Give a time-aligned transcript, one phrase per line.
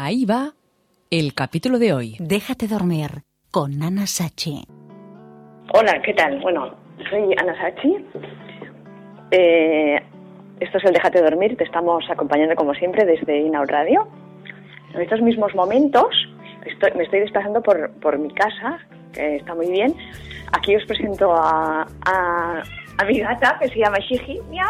[0.00, 0.52] Ahí va
[1.10, 2.16] el capítulo de hoy.
[2.20, 4.62] Déjate dormir con Ana Sachi.
[5.74, 6.38] Hola, ¿qué tal?
[6.40, 6.72] Bueno,
[7.10, 7.96] soy Ana Sachi.
[9.32, 10.00] Eh,
[10.60, 11.56] esto es el Déjate dormir.
[11.56, 14.06] Te estamos acompañando como siempre desde Inaud Radio.
[14.94, 16.06] En estos mismos momentos
[16.64, 18.78] estoy- me estoy desplazando por, por mi casa,
[19.12, 19.92] que está muy bien.
[20.52, 22.62] Aquí os presento a, a,
[22.98, 24.38] a mi gata que se llama Shiji.
[24.48, 24.68] Miau.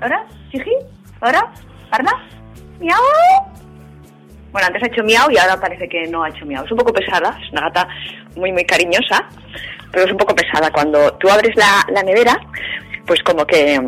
[0.00, 0.24] ¿Ahora?
[0.50, 0.72] Shiji.
[1.20, 1.52] ¿Ahora?
[1.90, 2.12] ¿Parla?
[2.80, 2.96] Miau.
[4.52, 6.64] Bueno, antes ha hecho miau y ahora parece que no ha hecho miau.
[6.64, 7.88] Es un poco pesada, es una gata
[8.36, 9.28] muy, muy cariñosa,
[9.92, 10.70] pero es un poco pesada.
[10.70, 12.36] Cuando tú abres la, la nevera,
[13.06, 13.80] pues como que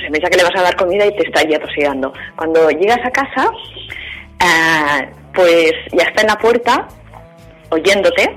[0.00, 2.12] se piensa que le vas a dar comida y te está ya toseando.
[2.36, 3.50] Cuando llegas a casa,
[4.40, 5.02] ah,
[5.34, 6.88] pues ya está en la puerta,
[7.70, 8.36] oyéndote,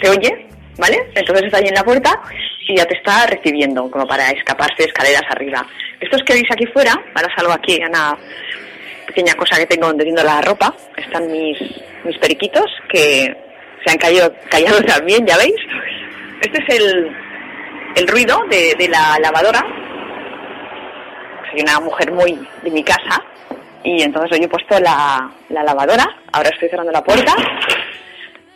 [0.00, 0.48] te oye,
[0.78, 1.10] ¿vale?
[1.14, 2.20] Entonces está ahí en la puerta
[2.68, 5.66] y ya te está recibiendo, como para escaparse escaleras arriba.
[6.00, 8.18] Estos que veis aquí fuera, ahora salgo aquí a una
[9.10, 11.58] pequeña cosa que tengo donde tiendo la ropa, están mis,
[12.04, 13.36] mis periquitos que
[13.84, 15.56] se han caído, callado también, ya veis.
[16.40, 17.16] Este es el,
[17.96, 19.60] el ruido de, de la lavadora.
[21.50, 23.20] Soy una mujer muy de mi casa
[23.82, 26.06] y entonces hoy he puesto la, la lavadora.
[26.32, 27.34] Ahora estoy cerrando la puerta.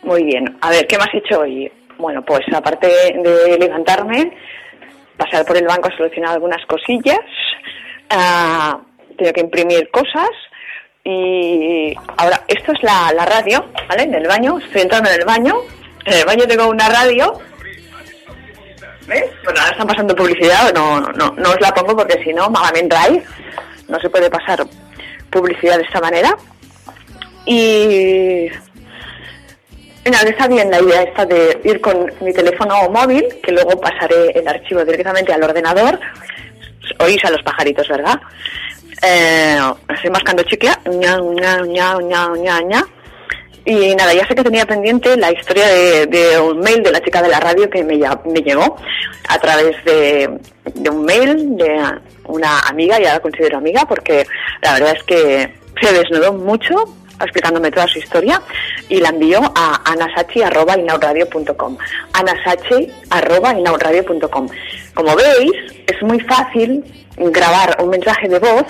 [0.03, 0.57] Muy bien.
[0.61, 1.69] A ver, ¿qué más he hecho hoy?
[1.97, 4.31] Bueno, pues aparte de levantarme,
[5.17, 7.19] pasar por el banco a solucionar algunas cosillas,
[8.09, 8.79] ah,
[9.17, 10.29] tengo que imprimir cosas
[11.05, 14.03] y ahora, esto es la, la radio, ¿vale?
[14.03, 15.55] En el baño, estoy entrando en el baño,
[16.03, 17.39] en el baño tengo una radio,
[19.07, 19.25] ¿ves?
[19.43, 22.95] Bueno, ahora están pasando publicidad, no, no, no os la pongo porque si no, malamente
[22.95, 23.23] hay,
[23.87, 24.65] no se puede pasar
[25.29, 26.35] publicidad de esta manera.
[27.45, 28.49] Y
[30.05, 34.29] Mira, está bien la idea esta de ir con mi teléfono móvil, que luego pasaré
[34.35, 35.99] el archivo directamente al ordenador.
[36.99, 38.21] Oís a los pajaritos, ¿verdad?
[39.01, 40.71] Eh, estoy mascando chicle.
[40.85, 42.85] ña, ña, ña, ña, ña, ña.
[43.65, 47.21] Y nada, ya sé que tenía pendiente la historia de, un mail de la chica
[47.21, 48.77] de la radio que me, me llegó
[49.27, 50.39] a través de,
[50.75, 51.81] de un mail de
[52.25, 54.27] una amiga, ya la considero amiga, porque
[54.61, 56.75] la verdad es que se desnudó mucho
[57.21, 58.41] explicándome toda su historia
[58.89, 61.77] y la envió a anasachi.inauradio.com
[62.13, 64.49] anasachi.inauradio.com
[64.93, 65.53] Como veis,
[65.87, 66.83] es muy fácil
[67.17, 68.65] grabar un mensaje de voz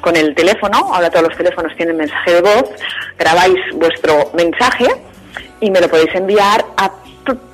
[0.00, 2.64] con el teléfono, ahora todos los teléfonos tienen mensaje de voz,
[3.18, 4.86] grabáis vuestro mensaje
[5.60, 6.90] y me lo podéis enviar a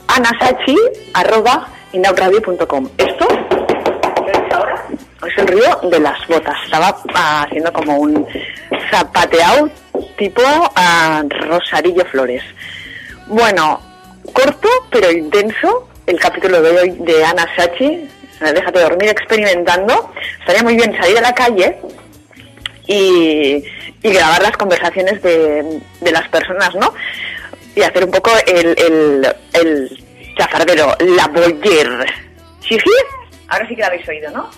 [0.09, 3.29] anasachi.inauradio.com Esto
[5.27, 6.57] es el río de las botas.
[6.65, 8.27] Estaba ah, haciendo como un
[8.91, 9.71] zapateado
[10.19, 10.43] tipo
[10.75, 12.43] ah, Rosarillo Flores.
[13.27, 13.81] Bueno,
[14.33, 18.09] corto pero intenso el capítulo de hoy de Ana Sachi.
[18.41, 20.13] Déjate dormir experimentando.
[20.41, 21.77] Estaría muy bien salir a la calle
[22.87, 23.65] y,
[24.03, 26.93] y grabar las conversaciones de, de las personas, ¿no?
[27.75, 30.05] Y hacer un poco el, el, el
[30.37, 32.07] chafardero, la boyer.
[32.61, 32.91] ¿Sí, sí?
[33.49, 34.51] Ahora sí que la habéis oído, ¿no?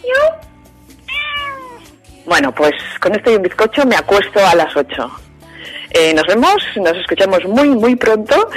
[2.27, 5.30] Bueno, pues con esto y un bizcocho me acuesto a las 8.
[5.93, 8.49] Eh, nos vemos, nos escuchamos muy, muy pronto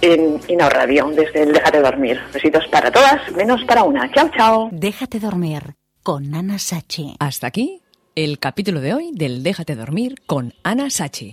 [0.00, 2.20] en Inao Radio, desde el Déjate Dormir.
[2.32, 4.10] Besitos para todas, menos para una.
[4.12, 4.68] Chao, chao.
[4.70, 7.16] Déjate dormir con Ana Sachi.
[7.18, 7.82] Hasta aquí
[8.14, 11.24] el capítulo de hoy del Déjate dormir con Ana Sachi.